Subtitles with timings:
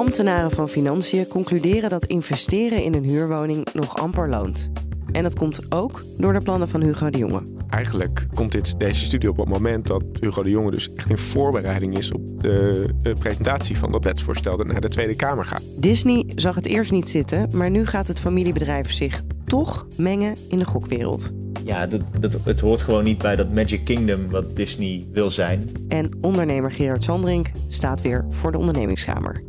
[0.00, 4.70] Ambtenaren van Financiën concluderen dat investeren in een huurwoning nog amper loont.
[5.12, 7.46] En dat komt ook door de plannen van Hugo de Jonge.
[7.68, 11.18] Eigenlijk komt dit, deze studie op het moment dat Hugo de Jonge dus echt in
[11.18, 15.62] voorbereiding is op de, de presentatie van dat wetsvoorstel dat naar de Tweede Kamer gaat.
[15.76, 20.58] Disney zag het eerst niet zitten, maar nu gaat het familiebedrijf zich toch mengen in
[20.58, 21.32] de gokwereld.
[21.64, 25.70] Ja, dat, dat, het hoort gewoon niet bij dat Magic Kingdom wat Disney wil zijn.
[25.88, 29.42] En ondernemer Gerard Sandrink staat weer voor de ondernemingskamer.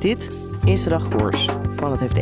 [0.00, 0.32] Dit
[0.64, 2.16] is de dagkoers van het FD.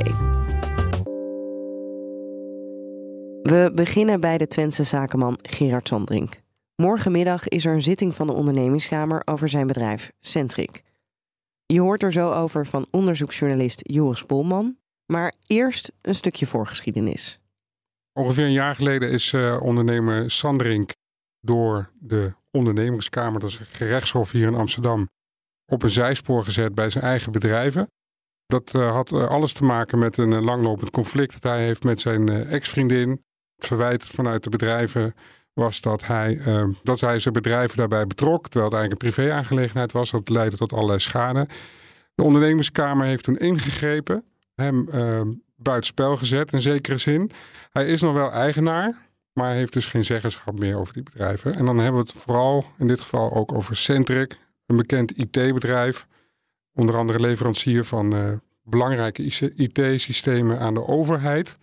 [3.42, 6.40] We beginnen bij de Twentse zakenman Gerard Sandrink.
[6.76, 10.82] Morgenmiddag is er een zitting van de ondernemingskamer over zijn bedrijf Centric.
[11.66, 17.40] Je hoort er zo over van onderzoeksjournalist Joris Polman, maar eerst een stukje voorgeschiedenis.
[18.12, 20.90] Ongeveer een jaar geleden is uh, ondernemer Sandrink
[21.40, 25.08] door de ondernemingskamer, dat is een gerechtshof hier in Amsterdam,
[25.66, 27.90] op een zijspoor gezet bij zijn eigen bedrijven.
[28.46, 32.00] Dat uh, had uh, alles te maken met een langlopend conflict dat hij heeft met
[32.00, 33.10] zijn ex-vriendin.
[33.56, 35.14] Het verwijt vanuit de bedrijven
[35.52, 36.40] was dat hij,
[36.82, 40.10] dat hij zijn bedrijven daarbij betrok, terwijl het eigenlijk een privé-aangelegenheid was.
[40.10, 41.48] Dat leidde tot allerlei schade.
[42.14, 44.88] De ondernemerskamer heeft toen ingegrepen, hem
[45.56, 47.30] buitenspel gezet in zekere zin.
[47.70, 51.54] Hij is nog wel eigenaar, maar heeft dus geen zeggenschap meer over die bedrijven.
[51.54, 56.06] En dan hebben we het vooral in dit geval ook over Centric, een bekend IT-bedrijf.
[56.74, 59.22] Onder andere leverancier van uh, belangrijke
[59.54, 61.58] IT-systemen aan de overheid.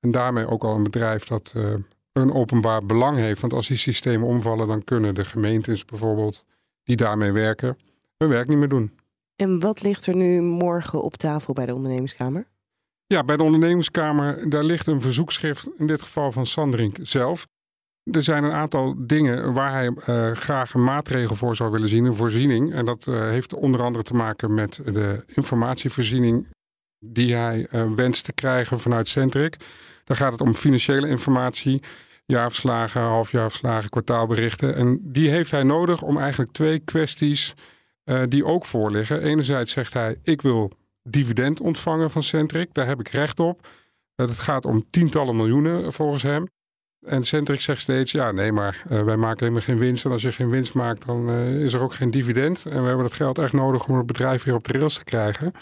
[0.00, 1.74] En daarmee ook al een bedrijf dat uh,
[2.12, 3.40] een openbaar belang heeft.
[3.40, 6.44] Want als die systemen omvallen, dan kunnen de gemeentes bijvoorbeeld
[6.84, 7.76] die daarmee werken
[8.22, 8.92] hun werk niet meer doen.
[9.36, 12.46] En wat ligt er nu morgen op tafel bij de ondernemingskamer?
[13.06, 17.46] Ja, bij de ondernemingskamer, daar ligt een verzoekschrift, in dit geval van Sandrink zelf.
[18.10, 22.04] Er zijn een aantal dingen waar hij uh, graag een maatregel voor zou willen zien,
[22.04, 22.72] een voorziening.
[22.72, 26.46] En dat uh, heeft onder andere te maken met de informatievoorziening
[26.98, 29.56] die hij uh, wenst te krijgen vanuit Centric.
[30.04, 31.82] Dan gaat het om financiële informatie,
[32.26, 34.74] jaarverslagen, halfjaarverslagen, kwartaalberichten.
[34.74, 37.54] En die heeft hij nodig om eigenlijk twee kwesties
[38.28, 39.22] die ook voorliggen.
[39.22, 42.74] Enerzijds zegt hij, ik wil dividend ontvangen van Centric.
[42.74, 43.68] Daar heb ik recht op.
[44.14, 46.46] Het gaat om tientallen miljoenen volgens hem.
[47.06, 50.04] En Centric zegt steeds, ja nee, maar uh, wij maken helemaal geen winst.
[50.04, 52.64] En als je geen winst maakt, dan uh, is er ook geen dividend.
[52.64, 55.04] En we hebben dat geld echt nodig om het bedrijf weer op de rails te
[55.04, 55.52] krijgen.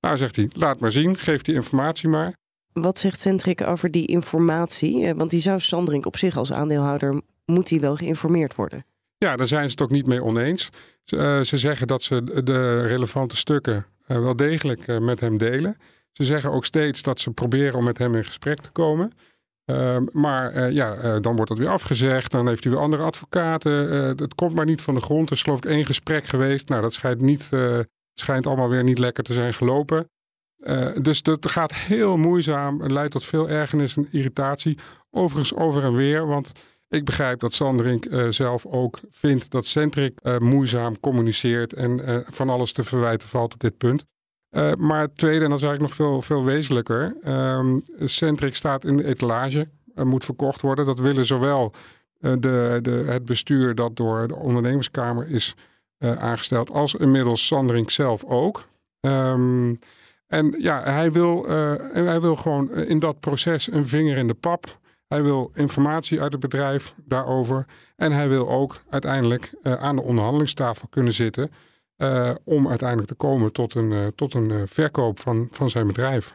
[0.00, 2.36] Nou, zegt hij, laat maar zien, geef die informatie maar.
[2.72, 5.14] Wat zegt Centric over die informatie?
[5.14, 8.84] Want die zou Sandrink op zich als aandeelhouder, moet hij wel geïnformeerd worden?
[9.16, 10.70] Ja, daar zijn ze het ook niet mee oneens.
[11.14, 15.76] Uh, ze zeggen dat ze de relevante stukken wel degelijk met hem delen.
[16.12, 19.12] Ze zeggen ook steeds dat ze proberen om met hem in gesprek te komen.
[19.70, 22.30] Uh, maar eh, ja, dan wordt dat weer afgezegd.
[22.30, 23.72] Dan heeft hij weer andere advocaten.
[24.16, 25.30] het komt maar niet van de grond.
[25.30, 26.68] Er is geloof ik één gesprek geweest.
[26.68, 27.48] Nou, dat schijnt, niet,
[28.14, 30.10] schijnt allemaal weer niet lekker te zijn gelopen.
[31.02, 32.80] dus dat gaat heel moeizaam.
[32.80, 34.78] Het leidt tot veel ergernis en irritatie.
[35.10, 36.26] Overigens over en weer.
[36.26, 36.52] Want
[36.88, 42.72] ik begrijp dat Sandrink uh, zelf ook vindt dat Centric moeizaam communiceert en van alles
[42.72, 44.06] te verwijten valt op dit punt.
[44.78, 47.16] Maar het tweede, en dat is eigenlijk nog veel, veel wezenlijker.
[47.26, 50.86] Um, Centric staat in de etalage, moet verkocht worden.
[50.86, 51.72] Dat willen zowel
[52.18, 55.54] de, de, het bestuur dat door de ondernemerskamer is
[55.98, 58.64] aangesteld, als inmiddels Sandrink zelf ook.
[59.00, 59.78] Um,
[60.26, 61.46] en ja, hij wil,
[61.92, 64.78] hij wil gewoon in dat proces een vinger in de pap.
[65.08, 67.66] Hij wil informatie uit het bedrijf daarover.
[67.96, 71.50] En hij wil ook uiteindelijk aan de onderhandelingstafel kunnen zitten.
[71.98, 76.34] Uh, om uiteindelijk te komen tot een, uh, tot een verkoop van, van zijn bedrijf.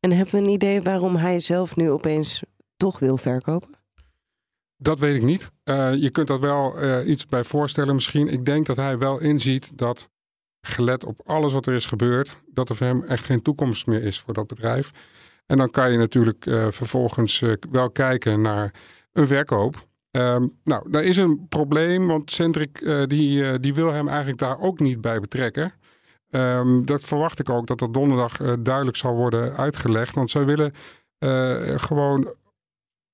[0.00, 2.42] En hebben we een idee waarom hij zelf nu opeens
[2.76, 3.68] toch wil verkopen?
[4.76, 5.50] Dat weet ik niet.
[6.00, 8.28] je kunt dat wel iets bij voorstellen misschien.
[8.28, 10.10] Ik denk dat hij wel inziet dat,
[10.60, 14.02] gelet op alles wat er is gebeurd, dat er voor hem echt geen toekomst meer
[14.02, 14.90] is voor dat bedrijf.
[15.46, 18.74] En dan kan je natuurlijk vervolgens wel kijken naar
[19.12, 19.86] een verkoop.
[20.16, 24.58] Um, nou, daar is een probleem, want Centric uh, die, die wil hem eigenlijk daar
[24.58, 25.72] ook niet bij betrekken.
[26.30, 30.14] Um, dat verwacht ik ook dat dat donderdag duidelijk zal worden uitgelegd.
[30.14, 30.72] Want zij willen
[31.80, 32.34] gewoon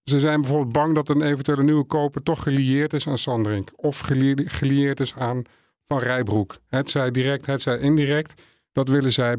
[0.04, 3.70] Ze zijn bijvoorbeeld bang dat een eventuele nieuwe koper toch gelieerd is aan Sanderink.
[3.76, 5.42] Of gelie- gelieerd is aan
[5.86, 6.58] Van Rijbroek.
[6.68, 8.42] Het zij direct, het zij indirect.
[8.72, 9.36] Dat willen zij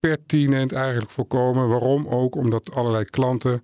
[0.00, 1.68] pertinent eigenlijk voorkomen.
[1.68, 2.34] Waarom ook?
[2.34, 3.60] Omdat allerlei klanten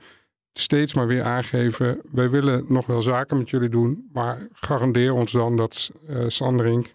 [0.54, 2.00] steeds maar weer aangeven...
[2.10, 4.10] wij willen nog wel zaken met jullie doen...
[4.12, 6.94] maar garandeer ons dan dat eh Sanderink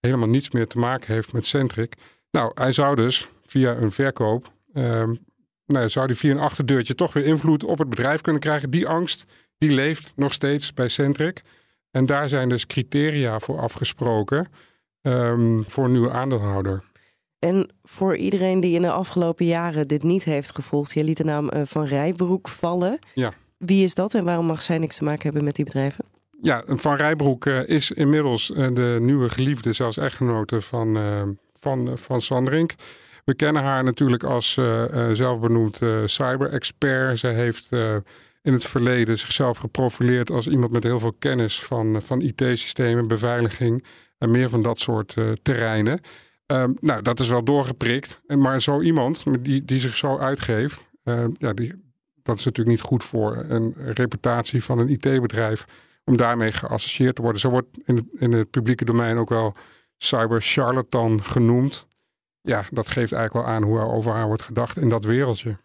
[0.00, 1.94] helemaal niets meer te maken heeft met Centric.
[2.30, 4.52] Nou, hij zou dus via een verkoop...
[4.72, 5.14] ehm,
[5.66, 8.70] nou, zou hij via een achterdeurtje toch weer invloed op het bedrijf kunnen krijgen.
[8.70, 9.24] Die angst,
[9.58, 11.42] die leeft nog steeds bij Centric.
[11.90, 14.48] En daar zijn dus criteria voor afgesproken
[15.02, 16.82] ehm, voor een nieuwe aandeelhouder.
[17.38, 21.24] En voor iedereen die in de afgelopen jaren dit niet heeft gevolgd, je liet de
[21.24, 22.98] naam eh, Van Rijbroek vallen.
[23.14, 23.32] Ja.
[23.58, 26.04] Wie is dat en waarom mag zij niks te maken hebben met die bedrijven?
[26.40, 30.98] Ja, Van Rijbroek eh, is inmiddels eh, de nieuwe geliefde, zelfs echtgenote van,
[31.60, 32.74] van, van Sanderink.
[33.28, 37.18] We kennen haar natuurlijk als eh, zelfbenoemd eh, cyber-expert.
[37.18, 37.68] Ze heeft
[38.42, 43.84] in het verleden zichzelf geprofileerd als iemand met heel veel kennis van, van IT-systemen, beveiliging
[44.18, 46.00] en meer van dat soort terreinen.
[46.48, 48.20] Ehm, nou, dat is wel doorgeprikt.
[48.26, 51.74] Maar zo iemand die, die zich zo uitgeeft, eh, ja, die,
[52.22, 55.64] dat is natuurlijk niet goed voor een reputatie van een IT-bedrijf
[56.04, 57.40] om daarmee geassocieerd te worden.
[57.40, 59.54] Zo wordt in het, in het publieke domein ook wel
[59.96, 61.86] cyber charlatan genoemd.
[62.40, 65.56] Ja, dat geeft eigenlijk wel aan hoe er over haar wordt gedacht in dat wereldje.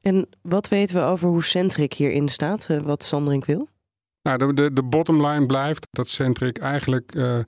[0.00, 3.68] En wat weten we over hoe Centric hierin staat, eh, wat Sanderink wil?
[4.22, 7.38] Nou, de, de, de bottom line blijft dat Centric eigenlijk eh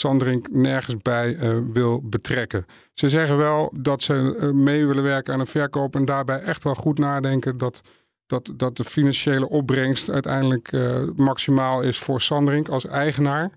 [0.00, 2.66] Sanderink nergens bij eh, wil betrekken.
[2.94, 6.64] Ze zeggen wel dat ze eh, mee willen werken aan een verkoop en daarbij echt
[6.64, 7.80] wel goed nadenken dat,
[8.26, 13.50] dat, dat de financiële opbrengst uiteindelijk eh, maximaal is voor Sanderink als eigenaar.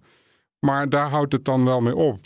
[0.59, 2.19] Maar daar houdt het dan wel mee op.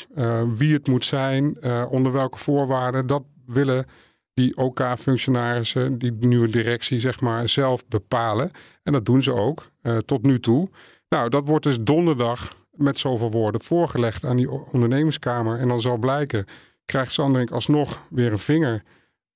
[0.57, 3.85] Wie het moet zijn, onder welke voorwaarden, dat willen
[4.33, 8.51] die OK-functionarissen, die nieuwe directie, zeg maar, zelf bepalen.
[8.83, 9.71] En dat doen ze ook,
[10.05, 10.69] tot nu toe.
[11.09, 15.59] Nou, dat wordt dus donderdag met zoveel woorden voorgelegd aan die o- ondernemingskamer.
[15.59, 16.45] En dan zal blijken,
[16.85, 18.83] krijgt Sanderink alsnog weer een vinger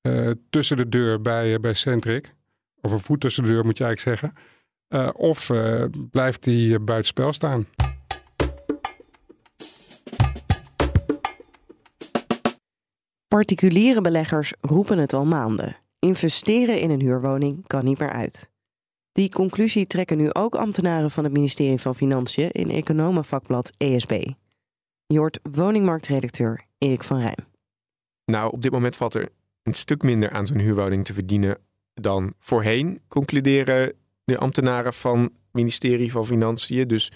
[0.01, 2.33] eh, tussen de deur bij, eh, bij Centric.
[2.81, 4.39] Of een voet tussen de deur, moet je eigenlijk zeggen.
[4.87, 5.49] Eh, of
[6.11, 7.67] blijft hij eh, buitenspel staan.
[13.27, 15.77] Particuliere beleggers roepen het al maanden.
[15.99, 18.50] Investeren in een huurwoning kan niet meer uit.
[19.13, 24.23] Die conclusie trekken nu ook ambtenaren van het ministerie van Financiën in economenvakblad ESB.
[25.05, 27.45] Je hoort woningmarktredacteur Erik van Rijn.
[28.25, 29.29] Nou, op dit moment valt er
[29.63, 31.57] een stuk minder aan zo'n huurwoning te verdienen
[31.93, 33.93] dan voorheen, concluderen
[34.23, 36.87] de ambtenaren van het ministerie van Financiën.
[36.87, 37.11] Dus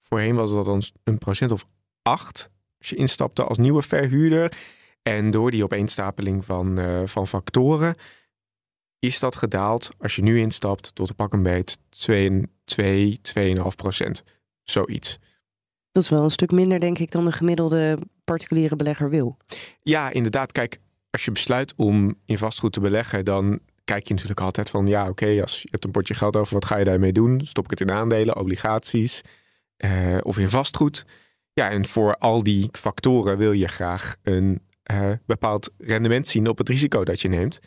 [0.00, 1.64] voorheen was dat dan een procent of
[2.02, 4.56] acht als je instapte als nieuwe verhuurder.
[5.02, 7.94] En door die opeenstapeling van, eh, van factoren
[9.04, 13.62] is dat gedaald als je nu instapt tot een pak een beet 2, 2, 2,5
[13.76, 14.24] procent.
[14.62, 15.18] Zoiets.
[15.92, 19.36] Dat is wel een stuk minder, denk ik, dan de gemiddelde particuliere belegger wil.
[19.82, 20.52] Ja, inderdaad.
[20.52, 20.78] Kijk,
[21.10, 25.08] als je besluit om in vastgoed te beleggen, dan kijk je natuurlijk altijd van ja,
[25.08, 27.40] oké, als je hebt een potje geld over, wat ga je daarmee doen?
[27.44, 29.20] Stop ik het in aandelen, obligaties
[29.76, 31.04] eh, of in vastgoed?
[31.52, 36.58] Ja, en voor al die factoren wil je graag een eh, bepaald rendement zien op
[36.58, 37.60] het risico dat je neemt.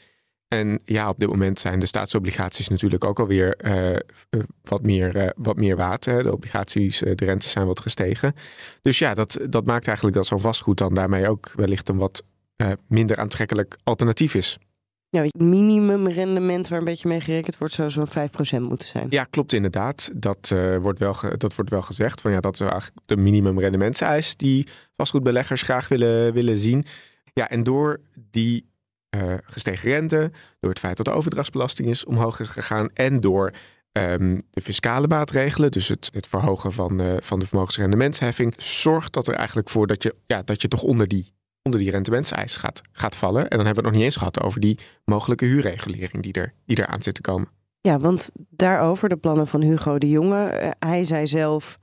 [0.47, 3.97] En ja, op dit moment zijn de staatsobligaties natuurlijk ook alweer eh,
[4.63, 6.05] wat, meer, eh, wat meer waard.
[6.05, 6.23] Hè.
[6.23, 8.33] De obligaties, de rentes zijn wat gestegen.
[8.81, 12.23] Dus ja, dat, dat maakt eigenlijk dat zo'n vastgoed dan daarmee ook wellicht een wat
[12.87, 14.57] minder aantrekkelijk alternatief is.
[15.09, 19.07] Ja, het minimumrendement waar een beetje mee gerekend wordt, zou zo'n 5% moeten zijn.
[19.09, 20.09] Ja, klopt inderdaad.
[20.13, 22.21] Dat, wordt, wel dat wordt wel gezegd.
[22.21, 26.85] Van, ja, dat is eigenlijk de minimumrendementseis die vastgoedbeleggers graag willen, willen zien.
[27.33, 27.99] Ja, en door
[28.31, 28.66] die
[29.09, 33.52] eh, gestegen rente, door het feit dat de overdrachtsbelasting is omhoog is gegaan en door
[33.92, 39.28] ehm, de fiscale maatregelen, dus het, het verhogen van, eh, van de vermogensrendementsheffing, zorgt dat
[39.28, 41.33] er eigenlijk voor dat je, ja, dat je toch onder die,
[41.64, 43.47] onder die rendementseis gaat, gaat vallen.
[43.47, 46.54] En dan hebben we het nog niet eens gehad over die mogelijke huurregulering die er,
[46.66, 47.49] die er aan zit te komen.
[47.81, 50.45] Ja, want daarover de plannen van Hugo de Jonge.
[50.45, 51.78] eh, hij zei zelf,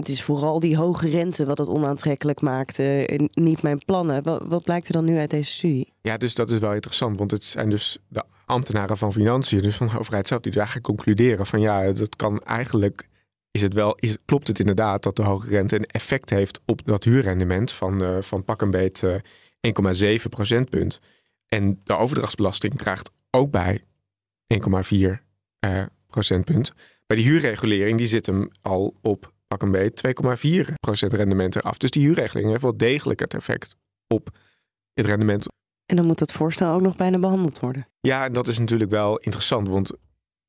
[0.00, 2.78] het is vooral die hoge rente wat het onaantrekkelijk maakt.
[2.78, 4.22] en niet mijn plannen.
[4.48, 5.92] Wat, blijkt er dan nu uit deze studie?
[6.02, 9.76] Ja, dus dat is wel interessant, want het zijn dus de ambtenaren van financiën, dus
[9.76, 13.08] van de overheid zelf, die dus eigenlijk concluderen van ja, dat kan eigenlijk,
[13.50, 16.80] is het wel, is, klopt het inderdaad dat de hoge rente een effect heeft op
[16.84, 19.14] dat huurrendement van, eh, van pak een beet eh,
[19.60, 21.00] 1,7 procentpunt.
[21.48, 23.84] En de overdrachtsbelasting draagt ook bij
[24.46, 25.22] 1,4
[25.58, 26.72] eh, procentpunt.
[27.06, 30.02] Bij die huurregulering, die zit hem al op pak een beet
[30.68, 31.76] 2,4 procent rendement eraf.
[31.76, 33.76] Dus die huurregeling heeft wel degelijk het effect
[34.06, 34.28] op
[34.94, 35.46] het rendement
[35.86, 37.88] En dan moet dat voorstel ook nog bijna behandeld worden.
[38.00, 39.92] ja, en dat is natuurlijk wel interessant, want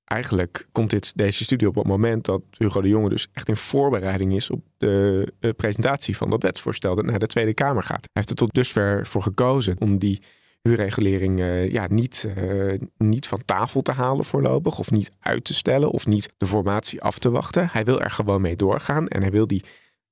[0.04, 3.56] eigenlijk komt dit, deze studie op het moment dat Hugo de Jonge dus echt in
[3.56, 8.02] voorbereiding is op de, de presentatie van dat wetsvoorstel dat naar de Tweede Kamer gaat.
[8.02, 10.22] Hij heeft er tot dusver voor gekozen om die
[10.62, 15.54] huurregulering uh, ja, niet, uh, niet van tafel te halen voorlopig, of niet uit te
[15.54, 17.70] stellen, of niet de formatie af te wachten.
[17.72, 19.64] Hij wil er gewoon mee doorgaan en hij wil die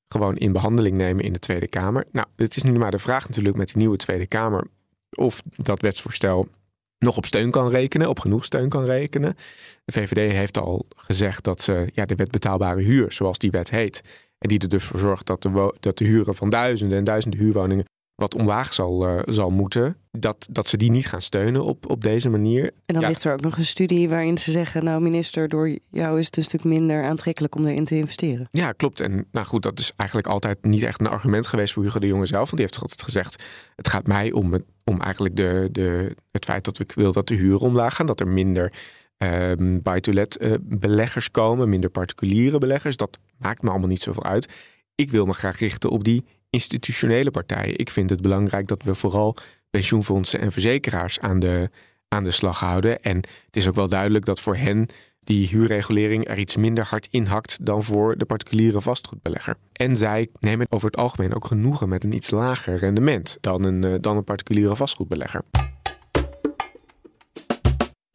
[0.08, 2.06] gewoon in behandeling nemen in de Tweede Kamer.
[2.12, 4.68] Nou, het is nu maar de vraag natuurlijk met die nieuwe Tweede Kamer
[5.10, 6.48] of dat wetsvoorstel
[7.00, 9.36] nog op steun kan rekenen, op genoeg steun kan rekenen.
[9.86, 13.70] De VVD heeft al gezegd dat ze ja, de wet betaalbare huur, zoals die wet
[13.70, 14.04] heet,
[14.38, 17.40] en die er dus voor zorgt dat de, dat de huren van duizenden en duizenden
[17.40, 17.86] huurwoningen
[18.20, 22.02] wat omlaag zal, uh, zal moeten, dat, dat ze die niet gaan steunen op, op
[22.02, 22.72] deze manier.
[22.86, 26.20] En dan ligt er ook nog een studie waarin ze zeggen, nou minister, door jou
[26.20, 28.48] is het een stuk minder aantrekkelijk om erin te investeren.
[28.50, 29.02] Ja, klopt.
[29.02, 32.08] En nou goed, dat is eigenlijk altijd niet echt een argument geweest voor Hugo de
[32.08, 32.44] Jonge zelf.
[32.44, 33.44] Want die heeft altijd gezegd,
[33.76, 37.28] het gaat mij om, het, om eigenlijk de, de, het feit dat ik wil dat
[37.28, 38.74] de huren omlaag gaan, dat er minder
[39.18, 42.98] um, buy-to-let uh, beleggers komen, minder particuliere beleggers.
[42.98, 44.48] Dat maakt me allemaal niet zoveel uit.
[44.96, 47.78] Ik wil me graag richten op die institutionele partijen.
[47.78, 49.36] Ik vind het belangrijk dat we vooral
[49.70, 51.70] pensioenfondsen en verzekeraars aan de,
[52.08, 53.02] aan de slag houden.
[53.04, 53.16] En
[53.46, 54.88] het is ook wel duidelijk dat voor hen
[55.20, 59.56] die huurregulering er iets minder hard inhakt dan voor de particuliere vastgoedbelegger.
[59.74, 63.84] En zij nemen over het algemeen ook genoegen met een iets lager rendement dan een,
[63.84, 65.44] eh, dan een particuliere vastgoedbelegger.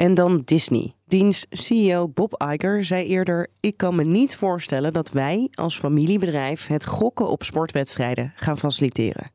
[0.04, 0.94] En dan Disney.
[1.06, 6.66] Diens CEO Bob Iger zei eerder: Ik kan me niet voorstellen dat wij als familiebedrijf
[6.66, 9.30] het gokken op sportwedstrijden gaan faciliteren.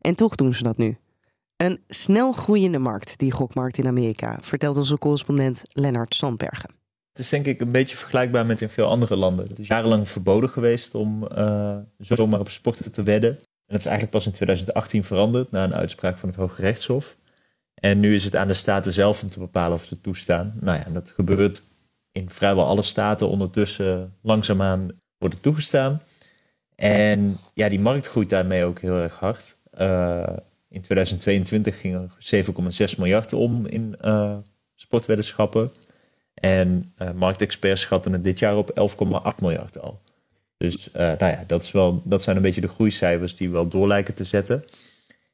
[0.00, 0.96] En toch doen ze dat nu.
[1.56, 6.70] Een snel groeiende markt, die gokmarkt in Amerika, vertelt onze correspondent Lennart Sandbergen.
[7.12, 9.48] Het is denk ik een beetje vergelijkbaar met in veel andere landen.
[9.48, 13.30] Het is jarenlang verboden geweest om uh, zomaar op sporten te wedden.
[13.30, 17.16] En dat is eigenlijk pas in 2018 veranderd na een uitspraak van het Hoge Rechtshof.
[17.84, 20.54] En nu is het aan de staten zelf om te bepalen of ze toestaan.
[20.60, 21.62] Nou ja, dat gebeurt
[22.12, 26.02] in vrijwel alle staten ondertussen langzaamaan wordt het toegestaan.
[26.74, 29.56] En ja, die markt groeit daarmee ook heel erg hard.
[29.78, 30.36] Uh,
[30.68, 32.44] in 2022 ging er
[32.92, 34.36] 7,6 miljard om in uh.
[36.34, 38.70] En uh, marktexperts schatten het dit jaar op
[39.34, 40.00] 11,8 miljard al.
[40.56, 43.86] Dus nou ja, dat, is wel, dat zijn een beetje de groeicijfers die wel door
[43.86, 44.64] lijken te zetten.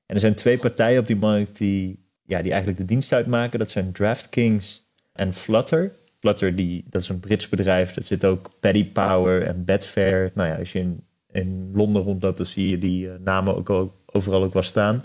[0.07, 3.59] En er zijn twee partijen op die markt die ja, die eigenlijk de dienst uitmaken.
[3.59, 5.93] Dat zijn DraftKings en Flutter.
[6.21, 7.97] Flutter, die, dat is een Brits bedrijf.
[7.97, 10.31] Er zit ook Paddy Power en Betfair.
[10.35, 13.93] Nou ja, als je in, in Londen rondloopt, dan zie je die uh, namen ook,
[14.07, 15.05] overal ook wel staan.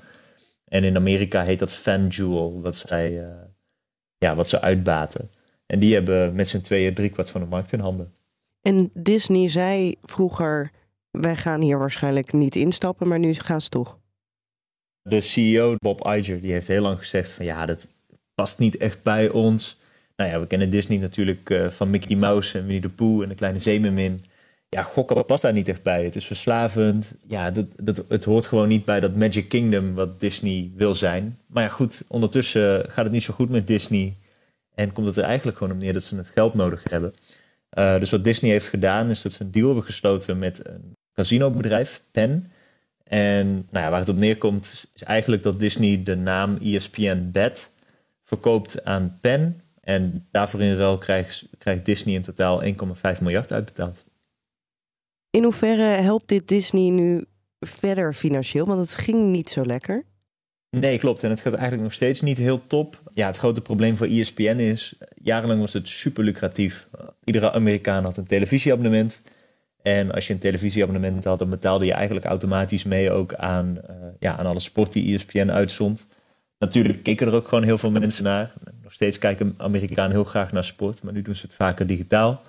[0.66, 3.28] En in Amerika heet dat FanDuel, wat, zij, uh,
[4.18, 5.30] ja, wat ze uitbaten.
[5.66, 8.14] En die hebben met z'n tweeën driekwart van de markt in handen.
[8.62, 10.72] En Disney zei vroeger,
[11.12, 13.98] wij gaan hier waarschijnlijk niet instappen, maar nu gaan ze toch.
[15.10, 17.88] De CEO, Bob Iger, die heeft heel lang gezegd van ja, dat
[18.36, 19.78] past niet echt bij ons.
[20.16, 23.30] Nou ja, we kennen Disney natuurlijk uh, van Mickey Mouse en Winnie the Pooh en
[23.30, 24.22] de kleine zeemermin.
[24.70, 26.04] Ja, gokken past daar niet echt bij.
[26.04, 27.16] Het is verslavend.
[27.28, 31.40] Ja, dat, dat, het hoort gewoon niet bij dat Magic Kingdom wat Disney wil zijn.
[31.48, 34.16] Maar ja, goed, ondertussen gaat het niet zo goed met Disney.
[34.76, 37.14] En komt het er eigenlijk gewoon op neer dat ze het geld nodig hebben.
[37.78, 40.96] Uh, dus wat Disney heeft gedaan, is dat ze een deal hebben gesloten met een
[41.14, 42.52] casinobedrijf, Penn.
[43.10, 47.72] En nou ja, waar het op neerkomt, is eigenlijk dat Disney de naam ESPN Bet
[48.24, 49.62] verkoopt aan Penn.
[49.82, 52.70] En daarvoor in ruil krijgt, krijgt Disney in totaal 1,5
[53.22, 54.06] miljard uitbetaald.
[55.30, 57.26] In hoeverre helpt dit Disney nu
[57.60, 58.66] verder financieel?
[58.66, 60.04] Want het ging niet zo lekker.
[60.70, 61.24] Nee, klopt.
[61.24, 63.02] En het gaat eigenlijk nog steeds niet heel top.
[63.14, 66.88] Ja, het grote probleem voor ESPN is, jarenlang was het super lucratief.
[67.24, 69.22] Iedere Amerikaan had een televisieabonnement.
[69.86, 73.96] En als je een televisieabonnement had, dan betaalde je eigenlijk automatisch mee ook aan, uh,
[74.20, 76.08] ja, aan alle sport die ESPN uitzond.
[76.60, 78.54] Natuurlijk keken er ook gewoon heel veel mensen naar.
[78.84, 82.42] Nog steeds kijken Amerikanen heel graag naar sport, maar nu doen ze het vaker digitaal.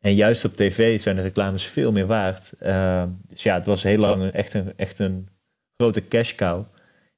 [0.00, 2.52] En juist op tv zijn de reclames veel meer waard.
[2.62, 5.28] Uh, dus ja, het was heel lang echt een, echt een
[5.76, 6.64] grote cash cow.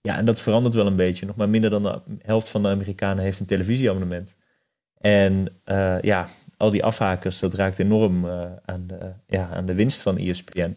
[0.00, 1.26] Ja, en dat verandert wel een beetje.
[1.26, 4.36] Nog maar minder dan de helft van de Amerikanen heeft een televisieabonnement.
[5.00, 6.28] En uh, ja,
[6.60, 10.76] al die afhakers, dat raakt enorm uh, aan, de, ja, aan de winst van ESPN.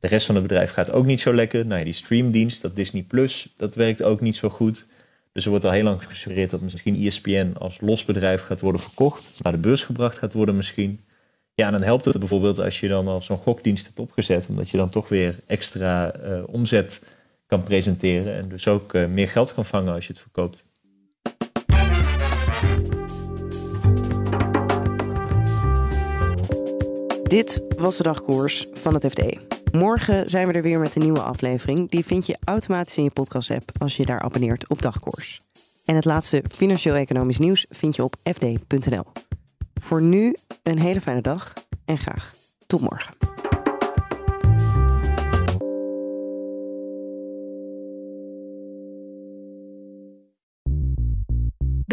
[0.00, 1.66] De rest van het bedrijf gaat ook niet zo lekker.
[1.66, 4.86] Nou ja, die streamdienst, dat Disney Plus, dat werkt ook niet zo goed.
[5.32, 8.80] Dus er wordt al heel lang gesuggereerd dat misschien ESPN als los bedrijf gaat worden
[8.80, 9.32] verkocht.
[9.42, 11.00] Naar de beurs gebracht gaat worden misschien.
[11.54, 14.46] Ja, en dan helpt het bijvoorbeeld als je dan al zo'n gokdienst hebt opgezet.
[14.48, 17.02] Omdat je dan toch weer extra uh, omzet
[17.46, 18.34] kan presenteren.
[18.34, 20.66] En dus ook uh, meer geld kan vangen als je het verkoopt.
[27.32, 29.22] Dit was de dagkoers van het FD.
[29.72, 31.90] Morgen zijn we er weer met een nieuwe aflevering.
[31.90, 35.40] Die vind je automatisch in je podcast-app als je daar abonneert op dagkoers.
[35.84, 39.04] En het laatste financieel-economisch nieuws vind je op fd.nl.
[39.74, 41.52] Voor nu een hele fijne dag
[41.84, 42.34] en graag
[42.66, 43.21] tot morgen.